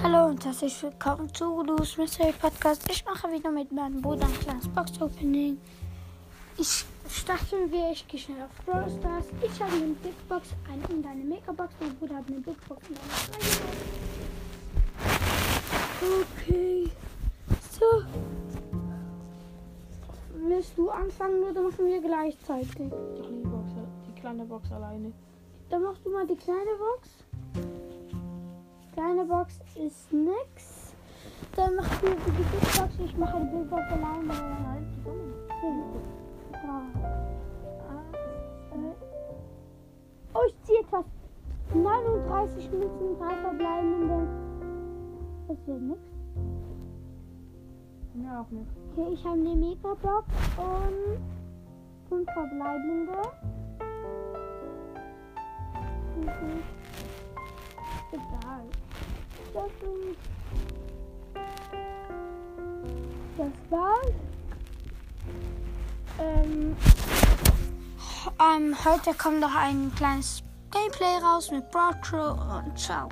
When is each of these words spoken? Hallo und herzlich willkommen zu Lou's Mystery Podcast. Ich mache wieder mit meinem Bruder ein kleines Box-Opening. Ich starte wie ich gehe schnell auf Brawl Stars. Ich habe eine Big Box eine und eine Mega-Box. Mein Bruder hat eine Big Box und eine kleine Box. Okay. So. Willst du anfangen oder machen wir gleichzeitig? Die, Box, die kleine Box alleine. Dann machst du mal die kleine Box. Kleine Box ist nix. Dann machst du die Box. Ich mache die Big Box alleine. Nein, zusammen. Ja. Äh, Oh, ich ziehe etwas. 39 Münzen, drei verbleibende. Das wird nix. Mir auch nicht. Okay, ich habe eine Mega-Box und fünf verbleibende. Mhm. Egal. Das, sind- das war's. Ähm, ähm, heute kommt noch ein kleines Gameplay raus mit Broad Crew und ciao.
Hallo 0.00 0.26
und 0.30 0.44
herzlich 0.44 0.82
willkommen 0.82 1.32
zu 1.34 1.62
Lou's 1.62 1.98
Mystery 1.98 2.32
Podcast. 2.32 2.90
Ich 2.90 3.04
mache 3.04 3.30
wieder 3.30 3.50
mit 3.50 3.70
meinem 3.72 4.00
Bruder 4.00 4.24
ein 4.24 4.40
kleines 4.40 4.66
Box-Opening. 4.68 5.58
Ich 6.56 6.84
starte 7.10 7.70
wie 7.70 7.92
ich 7.92 8.08
gehe 8.08 8.18
schnell 8.18 8.42
auf 8.42 8.64
Brawl 8.64 8.90
Stars. 8.98 9.26
Ich 9.42 9.60
habe 9.60 9.72
eine 9.72 9.92
Big 10.02 10.28
Box 10.28 10.48
eine 10.72 10.96
und 10.96 11.06
eine 11.06 11.22
Mega-Box. 11.22 11.74
Mein 11.78 11.94
Bruder 11.96 12.16
hat 12.16 12.26
eine 12.26 12.40
Big 12.40 12.56
Box 12.66 12.88
und 12.88 12.98
eine 12.98 13.08
kleine 13.28 13.60
Box. 13.68 13.82
Okay. 16.40 16.90
So. 17.78 18.02
Willst 20.34 20.78
du 20.78 20.90
anfangen 20.90 21.42
oder 21.42 21.62
machen 21.62 21.86
wir 21.86 22.00
gleichzeitig? 22.00 22.70
Die, 22.76 23.46
Box, 23.46 23.72
die 24.08 24.20
kleine 24.20 24.44
Box 24.46 24.72
alleine. 24.72 25.12
Dann 25.68 25.82
machst 25.82 26.04
du 26.04 26.10
mal 26.10 26.26
die 26.26 26.36
kleine 26.36 26.70
Box. 26.78 27.81
Kleine 29.22 29.28
Box 29.28 29.60
ist 29.76 30.12
nix. 30.12 30.94
Dann 31.54 31.76
machst 31.76 32.02
du 32.02 32.08
die 32.08 32.78
Box. 32.78 32.94
Ich 32.98 33.16
mache 33.16 33.38
die 33.40 33.56
Big 33.56 33.70
Box 33.70 33.82
alleine. 33.92 34.24
Nein, 34.24 34.86
zusammen. 35.04 36.02
Ja. 36.52 36.82
Äh, 38.72 38.94
Oh, 40.34 40.40
ich 40.48 40.56
ziehe 40.62 40.80
etwas. 40.80 41.04
39 41.74 42.70
Münzen, 42.70 43.18
drei 43.18 43.34
verbleibende. 43.36 44.28
Das 45.48 45.66
wird 45.66 45.82
nix. 45.82 46.00
Mir 48.14 48.40
auch 48.40 48.50
nicht. 48.50 48.70
Okay, 48.92 49.12
ich 49.12 49.24
habe 49.24 49.38
eine 49.38 49.54
Mega-Box 49.54 50.26
und 50.56 51.20
fünf 52.08 52.30
verbleibende. 52.32 53.12
Mhm. 56.16 56.62
Egal. 58.12 58.66
Das, 59.54 59.64
sind- 59.80 60.16
das 63.36 63.70
war's. 63.70 64.12
Ähm, 66.18 66.76
ähm, 68.40 68.76
heute 68.84 69.14
kommt 69.14 69.40
noch 69.40 69.54
ein 69.54 69.92
kleines 69.96 70.42
Gameplay 70.70 71.18
raus 71.22 71.50
mit 71.50 71.70
Broad 71.70 72.00
Crew 72.02 72.32
und 72.32 72.78
ciao. 72.78 73.08